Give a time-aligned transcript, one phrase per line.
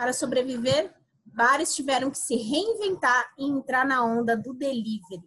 [0.00, 0.94] Para sobreviver,
[1.26, 5.22] bares tiveram que se reinventar e entrar na onda do delivery.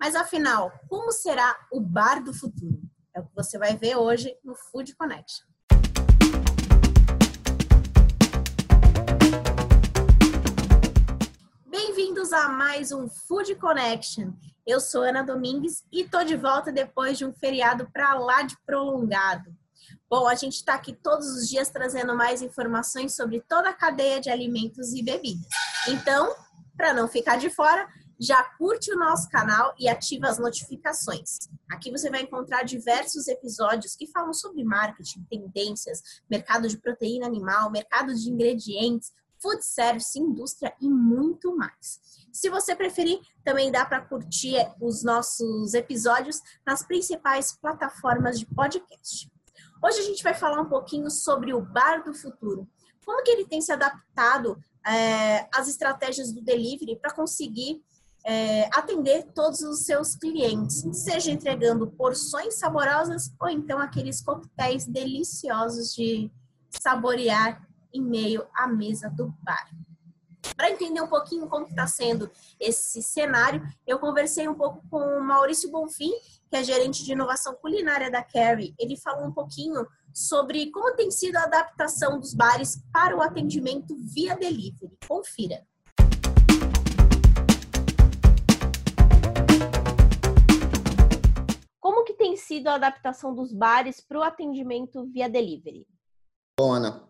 [0.00, 2.80] Mas afinal, como será o bar do futuro?
[3.14, 5.46] É o que você vai ver hoje no Food Connection.
[11.66, 14.32] Bem-vindos a mais um Food Connection.
[14.66, 18.56] Eu sou Ana Domingues e tô de volta depois de um feriado para lá de
[18.64, 19.54] prolongado.
[20.08, 24.20] Bom, a gente está aqui todos os dias trazendo mais informações sobre toda a cadeia
[24.20, 25.48] de alimentos e bebidas.
[25.88, 26.32] Então,
[26.76, 27.88] para não ficar de fora,
[28.18, 31.38] já curte o nosso canal e ativa as notificações.
[31.68, 36.00] Aqui você vai encontrar diversos episódios que falam sobre marketing, tendências,
[36.30, 42.00] mercado de proteína animal, mercado de ingredientes, food service, indústria e muito mais.
[42.32, 49.28] Se você preferir, também dá para curtir os nossos episódios nas principais plataformas de podcast.
[49.86, 52.68] Hoje a gente vai falar um pouquinho sobre o bar do futuro.
[53.04, 57.80] Como que ele tem se adaptado é, às estratégias do delivery para conseguir
[58.24, 65.94] é, atender todos os seus clientes, seja entregando porções saborosas ou então aqueles coquetéis deliciosos
[65.94, 66.32] de
[66.68, 69.70] saborear em meio à mesa do bar.
[70.54, 72.30] Para entender um pouquinho como está sendo
[72.60, 76.12] esse cenário, eu conversei um pouco com o Maurício Bonfim,
[76.50, 78.74] que é gerente de inovação culinária da Carrie.
[78.78, 83.96] Ele falou um pouquinho sobre como tem sido a adaptação dos bares para o atendimento
[83.96, 84.96] via delivery.
[85.06, 85.66] Confira.
[91.80, 95.86] Como que tem sido a adaptação dos bares para o atendimento via delivery?
[96.58, 97.06] Bom, Ana,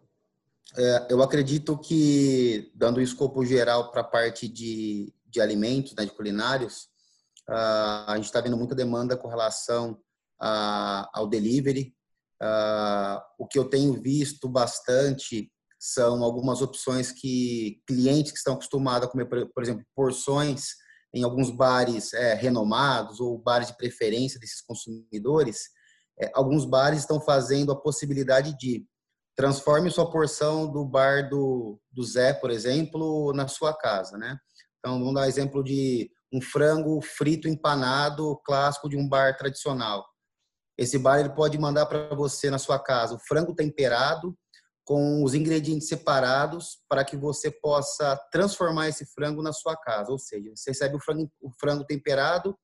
[1.08, 6.10] eu acredito que, dando um escopo geral para a parte de, de alimentos, né, de
[6.10, 6.88] culinários,
[7.48, 9.98] a gente está vendo muita demanda com relação
[10.40, 11.94] a, ao delivery.
[13.38, 19.10] O que eu tenho visto bastante são algumas opções que clientes que estão acostumados a
[19.10, 20.70] comer, por, exemplo, porções
[21.14, 25.68] em alguns bares é, renomados ou bares de preferência desses consumidores,
[26.20, 28.86] é, alguns bares estão fazendo a possibilidade de
[29.36, 34.38] transforme sua porção do bar do, do Zé, por exemplo, na sua casa, né?
[34.78, 40.04] Então, vamos dar exemplo de um frango frito empanado clássico de um bar tradicional.
[40.78, 44.36] Esse bar ele pode mandar para você na sua casa o frango temperado
[44.84, 50.12] com os ingredientes separados para que você possa transformar esse frango na sua casa.
[50.12, 52.56] Ou seja, você recebe o frango, o frango temperado,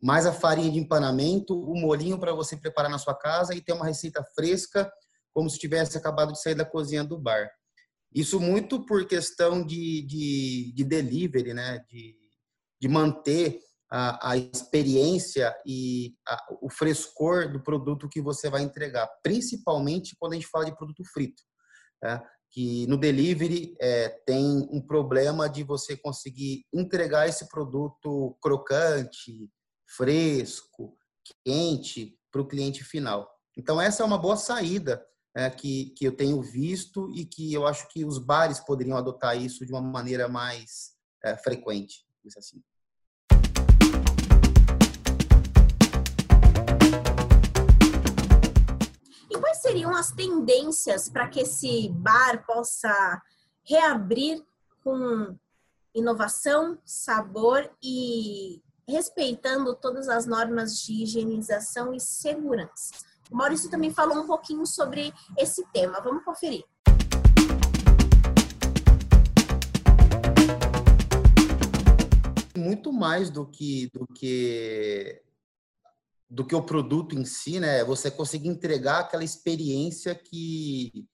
[0.00, 3.72] mais a farinha de empanamento, o molinho para você preparar na sua casa e ter
[3.72, 4.92] uma receita fresca
[5.32, 7.50] como se tivesse acabado de sair da cozinha do bar.
[8.14, 11.78] Isso muito por questão de, de, de delivery, né?
[11.88, 12.14] de,
[12.80, 13.58] de manter
[13.90, 20.32] a, a experiência e a, o frescor do produto que você vai entregar, principalmente quando
[20.32, 21.42] a gente fala de produto frito.
[22.02, 22.22] Né?
[22.50, 29.48] Que no delivery é, tem um problema de você conseguir entregar esse produto crocante,
[29.96, 30.98] fresco,
[31.44, 33.30] quente para o cliente final.
[33.56, 35.02] Então, essa é uma boa saída
[35.34, 39.36] é, que, que eu tenho visto e que eu acho que os bares poderiam adotar
[39.36, 40.92] isso de uma maneira mais
[41.24, 42.04] é, frequente.
[42.36, 42.62] Assim.
[49.30, 53.20] E quais seriam as tendências para que esse bar possa
[53.64, 54.44] reabrir
[54.84, 55.36] com
[55.94, 63.11] inovação, sabor e respeitando todas as normas de higienização e segurança?
[63.32, 66.02] O Maurício também falou um pouquinho sobre esse tema.
[66.02, 66.62] Vamos conferir.
[72.54, 75.22] Muito mais do que do que
[76.28, 77.82] do que o produto em si, né?
[77.84, 81.08] Você conseguir entregar aquela experiência que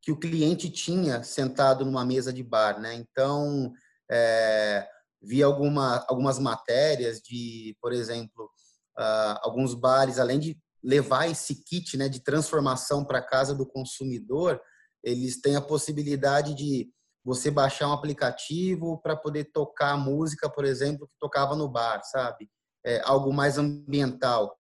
[0.00, 2.94] que o cliente tinha sentado numa mesa de bar, né?
[2.94, 3.72] Então,
[4.08, 4.86] é,
[5.20, 8.44] vi alguma, algumas matérias de, por exemplo,
[8.98, 14.60] uh, alguns bares, além de levar esse kit né, de transformação para casa do consumidor,
[15.02, 16.90] eles têm a possibilidade de
[17.24, 22.02] você baixar um aplicativo para poder tocar a música, por exemplo, que tocava no bar,
[22.04, 22.50] sabe?
[22.84, 24.58] É algo mais ambiental.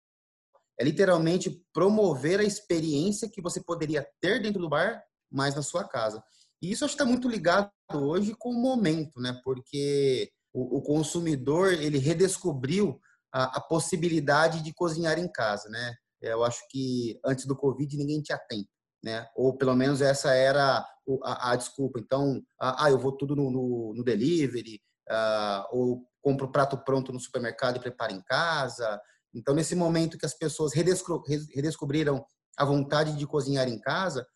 [0.77, 5.01] É literalmente promover a experiência que você poderia ter dentro do bar,
[5.31, 6.21] mas na sua casa.
[6.61, 9.39] E isso acho que está muito ligado hoje com o momento, né?
[9.43, 12.99] Porque o, o consumidor ele redescobriu
[13.31, 15.95] a, a, possibilidade de cozinhar em casa, né?
[16.21, 18.69] Eu acho que antes do Covid ninguém tinha tempo,
[19.03, 19.27] né?
[19.35, 20.85] Ou pelo menos essa era
[21.23, 21.99] a, a desculpa.
[21.99, 27.13] Então, ah, eu vou tudo no, no, no delivery, ah, ou compro o prato pronto
[27.13, 28.99] no supermercado e preparo em casa.
[29.33, 32.25] Então, nesse momento que as pessoas redescobriram
[32.57, 34.27] a vontade de cozinhar em casa,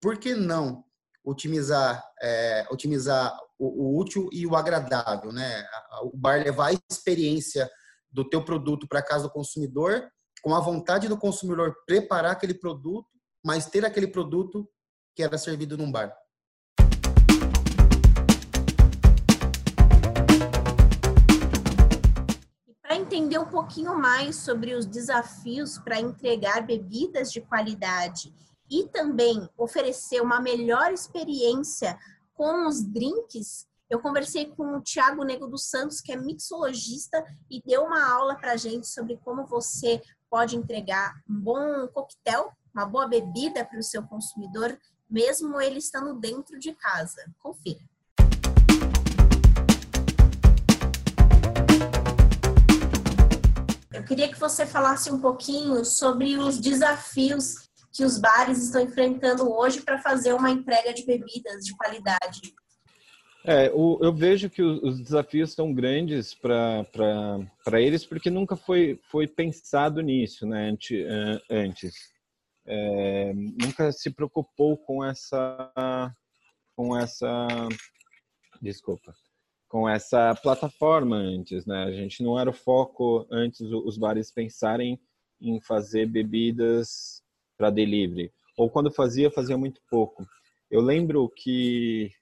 [0.00, 0.84] por que não
[1.24, 5.64] otimizar, é, otimizar o, o, útil e o agradável, né?
[6.02, 7.70] O bar levar a experiência
[8.10, 10.10] do teu produto para casa do consumidor,
[10.42, 13.08] com a vontade do consumidor preparar aquele produto,
[13.44, 14.68] mas ter aquele produto
[15.14, 16.14] que era servido num bar.
[22.82, 28.34] Para entender um pouquinho mais sobre os desafios para entregar bebidas de qualidade
[28.70, 31.98] e também oferecer uma melhor experiência
[32.34, 37.60] com os drinks, eu conversei com o Tiago Nego dos Santos, que é mixologista, e
[37.60, 43.08] deu uma aula para gente sobre como você pode entregar um bom coquetel, uma boa
[43.08, 44.78] bebida para o seu consumidor,
[45.10, 47.20] mesmo ele estando dentro de casa.
[47.40, 47.80] Confira.
[53.92, 59.52] Eu queria que você falasse um pouquinho sobre os desafios que os bares estão enfrentando
[59.52, 62.54] hoje para fazer uma entrega de bebidas de qualidade.
[63.44, 69.00] É, o, eu vejo que os, os desafios são grandes para eles porque nunca foi,
[69.10, 71.06] foi pensado nisso né, antes.
[71.50, 71.94] antes.
[72.66, 76.14] É, nunca se preocupou com essa
[76.76, 77.48] com essa
[78.60, 79.14] desculpa
[79.66, 85.00] com essa plataforma antes né a gente não era o foco antes os bares pensarem
[85.40, 87.22] em fazer bebidas
[87.56, 90.26] para delivery ou quando fazia fazia muito pouco
[90.70, 92.12] eu lembro que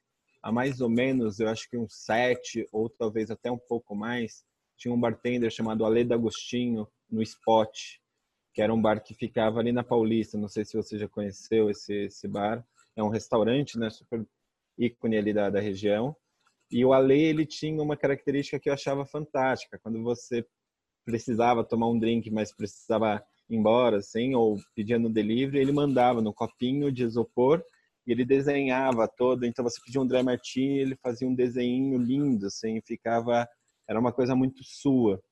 [0.42, 4.44] há mais ou menos, eu acho que uns sete ou talvez até um pouco mais,
[4.76, 7.76] tinha um bartender chamado Ale D'Agostinho no Spot,
[8.54, 10.38] que era um bar que ficava ali na Paulista.
[10.38, 12.64] Não sei se você já conheceu esse, esse bar.
[12.96, 13.90] É um restaurante, né?
[13.90, 14.24] Super
[14.78, 16.16] ícone ali da, da região.
[16.70, 19.78] E o Ale, ele tinha uma característica que eu achava fantástica.
[19.78, 20.46] Quando você
[21.04, 26.20] precisava tomar um drink, mas precisava ir embora, assim, ou pedia no delivery, ele mandava
[26.20, 27.64] no copinho de isopor
[28.08, 29.44] e ele desenhava todo.
[29.44, 33.46] Então você pedia um dry martini, ele fazia um desenho lindo, assim, ficava
[33.86, 35.22] era uma coisa muito sua.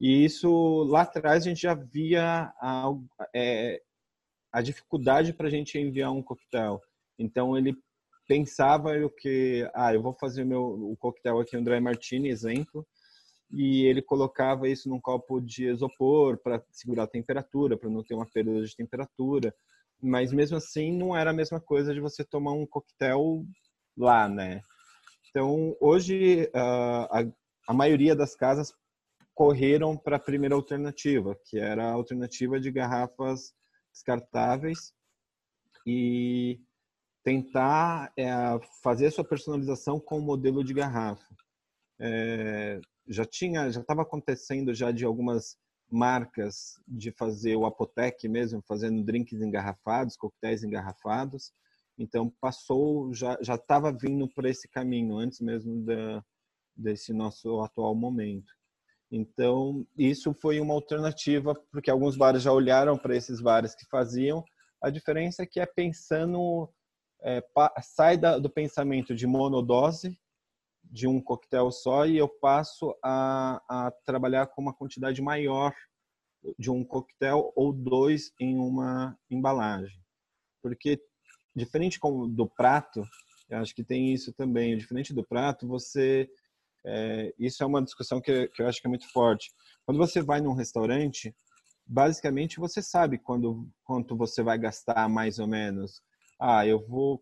[0.00, 2.90] E isso lá atrás a gente já via a,
[3.34, 3.80] é,
[4.50, 6.80] a dificuldade para a gente enviar um coquetel.
[7.18, 7.76] Então ele
[8.26, 12.30] pensava o que, ah, eu vou fazer o meu o coquetel aqui um dry martini,
[12.30, 12.86] exemplo,
[13.50, 18.14] e ele colocava isso num copo de isopor para segurar a temperatura, para não ter
[18.14, 19.54] uma perda de temperatura
[20.04, 23.44] mas mesmo assim não era a mesma coisa de você tomar um coquetel
[23.96, 24.60] lá, né?
[25.30, 27.24] Então, hoje, a,
[27.66, 28.72] a maioria das casas
[29.34, 33.52] correram para a primeira alternativa, que era a alternativa de garrafas
[33.92, 34.92] descartáveis
[35.86, 36.60] e
[37.24, 38.30] tentar é,
[38.82, 41.24] fazer a sua personalização com o modelo de garrafa.
[41.98, 42.78] É,
[43.08, 45.56] já tinha, já estava acontecendo já de algumas
[45.90, 51.52] marcas de fazer o Apotec mesmo, fazendo drinks engarrafados, coquetéis engarrafados.
[51.98, 56.24] Então passou, já já estava vindo por esse caminho antes mesmo da,
[56.76, 58.52] desse nosso atual momento.
[59.10, 64.44] Então isso foi uma alternativa porque alguns bares já olharam para esses bares que faziam.
[64.82, 66.68] A diferença é que é pensando
[67.22, 67.42] é,
[67.82, 70.18] sai da, do pensamento de monodose
[70.90, 75.74] de um coquetel só e eu passo a, a trabalhar com uma quantidade maior
[76.58, 79.98] de um coquetel ou dois em uma embalagem.
[80.62, 81.00] Porque,
[81.54, 81.98] diferente
[82.30, 83.02] do prato,
[83.48, 86.28] eu acho que tem isso também, diferente do prato, você.
[86.86, 89.50] É, isso é uma discussão que, que eu acho que é muito forte.
[89.86, 91.34] Quando você vai num restaurante,
[91.86, 96.02] basicamente você sabe quando, quanto você vai gastar mais ou menos
[96.40, 97.20] ah, eu vou,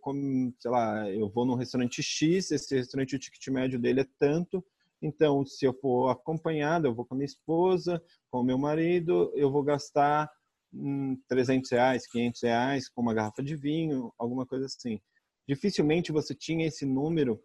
[0.59, 4.65] sei lá, eu vou num restaurante X, esse restaurante o ticket médio dele é tanto,
[5.01, 9.33] então se eu for acompanhado, eu vou com a minha esposa, com o meu marido,
[9.35, 10.31] eu vou gastar
[10.73, 15.01] hum, 300 reais, 500 reais com uma garrafa de vinho, alguma coisa assim.
[15.47, 17.43] Dificilmente você tinha esse número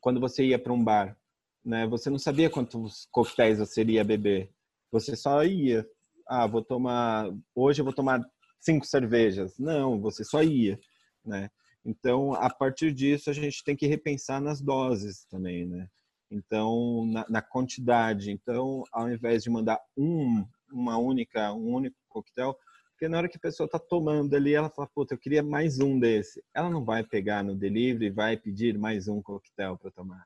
[0.00, 1.16] quando você ia para um bar,
[1.64, 1.86] né?
[1.86, 4.50] Você não sabia quantos coquetéis você iria beber.
[4.92, 5.86] Você só ia,
[6.28, 8.20] ah, vou tomar, hoje eu vou tomar
[8.64, 9.58] cinco cervejas.
[9.58, 10.78] Não, você só ia,
[11.24, 11.50] né?
[11.84, 15.88] Então, a partir disso, a gente tem que repensar nas doses também, né?
[16.30, 18.30] Então, na, na quantidade.
[18.30, 22.56] Então, ao invés de mandar um, uma única, um único coquetel,
[22.92, 25.78] porque na hora que a pessoa está tomando ali, ela fala, puta, eu queria mais
[25.78, 26.42] um desse.
[26.54, 30.24] Ela não vai pegar no delivery e vai pedir mais um coquetel para tomar.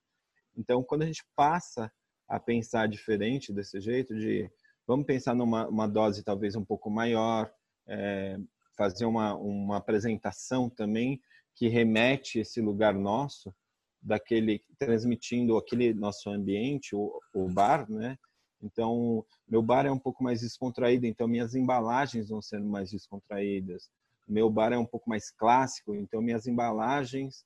[0.56, 1.90] Então, quando a gente passa
[2.28, 4.48] a pensar diferente desse jeito, de
[4.86, 7.50] vamos pensar numa dose talvez um pouco maior,
[7.88, 8.38] é,
[8.76, 11.20] fazer uma, uma apresentação também
[11.54, 13.52] que remete esse lugar nosso,
[14.00, 18.16] daquele transmitindo aquele nosso ambiente, o, o bar, né?
[18.62, 23.88] Então, meu bar é um pouco mais descontraído, então minhas embalagens vão ser mais descontraídas.
[24.26, 27.44] Meu bar é um pouco mais clássico, então minhas embalagens,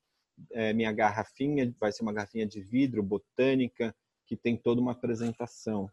[0.53, 3.95] é, minha garrafinha vai ser uma garrafinha de vidro, botânica,
[4.27, 5.89] que tem toda uma apresentação.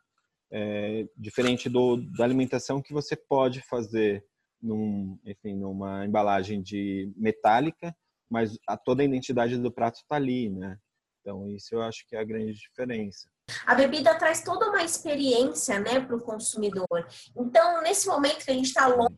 [0.51, 4.25] É, diferente do, da alimentação que você pode fazer
[4.61, 7.95] num, enfim, numa embalagem de metálica,
[8.29, 10.77] mas a, toda a identidade do prato está ali, né?
[11.21, 13.27] Então, isso eu acho que é a grande diferença.
[13.65, 16.87] A bebida traz toda uma experiência né, para o consumidor.
[17.35, 19.15] Então, nesse momento que a gente está longe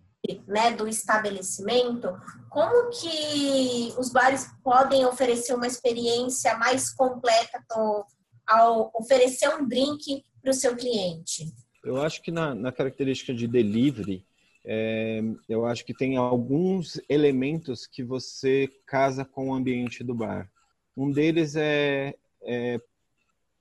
[0.47, 2.07] né, do estabelecimento,
[2.49, 8.07] como que os bares podem oferecer uma experiência mais completa ao,
[8.47, 11.45] ao oferecer um drink para o seu cliente?
[11.83, 14.25] Eu acho que na, na característica de delivery,
[14.63, 20.51] é, eu acho que tem alguns elementos que você casa com o ambiente do bar.
[20.95, 22.79] Um deles é, é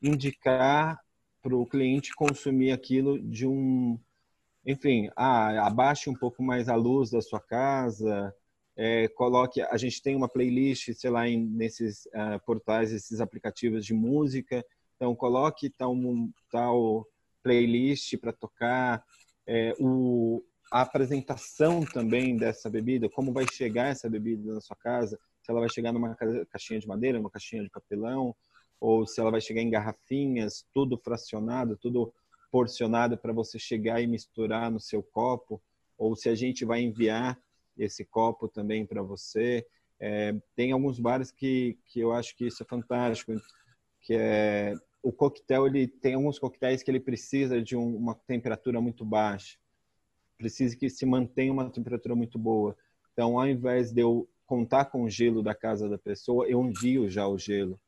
[0.03, 1.01] indicar
[1.43, 3.99] para o cliente consumir aquilo de um,
[4.67, 8.35] enfim, ah, abaixe um pouco mais a luz da sua casa,
[8.77, 13.85] é, coloque, a gente tem uma playlist, sei lá, em, nesses uh, portais, esses aplicativos
[13.85, 14.65] de música,
[14.97, 15.95] então coloque tal,
[16.51, 17.07] tal
[17.43, 19.05] playlist para tocar,
[19.47, 25.19] é, o, a apresentação também dessa bebida, como vai chegar essa bebida na sua casa,
[25.43, 26.15] se ela vai chegar numa
[26.49, 28.35] caixinha de madeira, numa caixinha de papelão,
[28.81, 32.13] ou se ela vai chegar em garrafinhas, tudo fracionado, tudo
[32.53, 35.61] porcionado para você chegar e misturar no seu copo,
[35.99, 37.39] ou se a gente vai enviar
[37.77, 39.67] esse copo também para você.
[39.99, 43.33] É, tem alguns bares que, que eu acho que isso é fantástico,
[44.01, 48.81] que é o coquetel, ele tem alguns coquetéis que ele precisa de um, uma temperatura
[48.81, 49.59] muito baixa
[50.41, 52.75] precisa que se mantenha uma temperatura muito boa.
[53.13, 57.11] Então, ao invés de eu contar com o gelo da casa da pessoa, eu envio
[57.11, 57.79] já o gelo.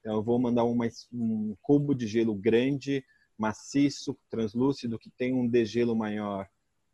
[0.00, 3.04] Então, eu vou mandar uma, um cubo de gelo grande,
[3.38, 6.48] maciço, translúcido, que tem um degelo maior.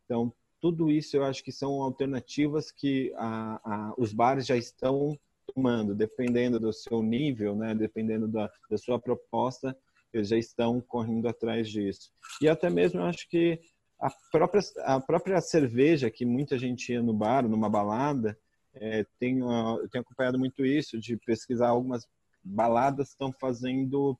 [0.05, 0.31] Então,
[0.61, 5.17] tudo isso eu acho que são alternativas que a, a, os bares já estão
[5.53, 7.73] tomando, dependendo do seu nível, né?
[7.73, 9.75] dependendo da, da sua proposta,
[10.13, 12.11] eles já estão correndo atrás disso.
[12.41, 13.59] E até mesmo eu acho que
[13.99, 18.37] a própria, a própria cerveja que muita gente ia no bar, numa balada,
[18.73, 19.49] é, tenho,
[19.79, 22.07] eu tenho acompanhado muito isso, de pesquisar algumas
[22.43, 24.17] baladas estão fazendo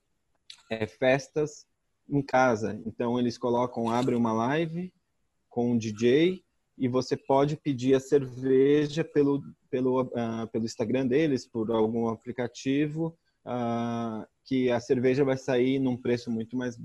[0.70, 1.66] é, festas
[2.08, 2.80] em casa.
[2.86, 4.92] Então eles colocam, abrem uma live
[5.48, 6.42] com um DJ
[6.76, 13.18] e você pode pedir a cerveja pelo, pelo, uh, pelo Instagram deles, por algum aplicativo,
[13.44, 16.78] uh, que a cerveja vai sair num preço muito mais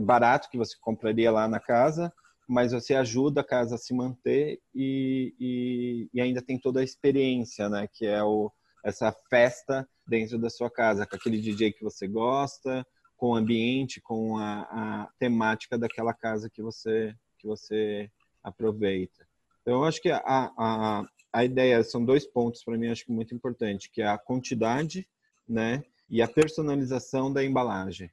[0.00, 2.12] barato que você compraria lá na casa,
[2.48, 6.84] mas você ajuda a casa a se manter e, e, e ainda tem toda a
[6.84, 7.86] experiência, né?
[7.92, 8.50] Que é o,
[8.82, 14.00] essa festa dentro da sua casa, com aquele DJ que você gosta, com o ambiente,
[14.00, 18.10] com a, a temática daquela casa que você que você
[18.42, 19.26] aproveita.
[19.62, 23.12] Então, eu acho que a, a, a ideia são dois pontos para mim, acho que
[23.12, 25.06] muito importante, que é a quantidade,
[25.48, 28.10] né, e a personalização da embalagem.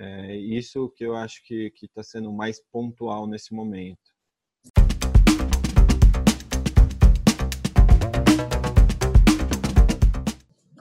[0.00, 3.98] É isso que eu acho que está sendo mais pontual nesse momento.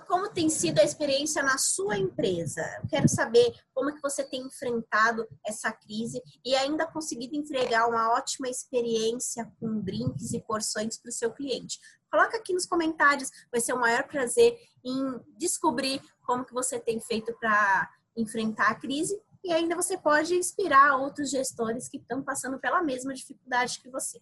[0.07, 2.61] Como tem sido a experiência na sua empresa?
[2.83, 7.87] Eu quero saber como é que você tem enfrentado essa crise e ainda conseguido entregar
[7.87, 11.79] uma ótima experiência com drinks e porções para o seu cliente.
[12.11, 14.55] Coloca aqui nos comentários, vai ser o maior prazer
[14.85, 20.35] em descobrir como que você tem feito para enfrentar a crise e ainda você pode
[20.35, 24.19] inspirar outros gestores que estão passando pela mesma dificuldade que você.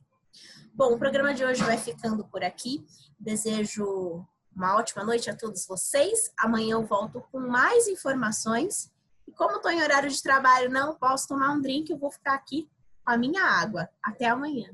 [0.74, 2.86] Bom, o programa de hoje vai ficando por aqui.
[3.18, 4.24] Desejo
[4.56, 6.32] uma ótima noite a todos vocês.
[6.38, 8.92] Amanhã eu volto com mais informações.
[9.28, 12.36] E como estou em horário de trabalho, não posso tomar um drink, eu vou ficar
[12.36, 12.70] aqui
[13.04, 13.90] com a minha água.
[14.04, 14.70] Até amanhã.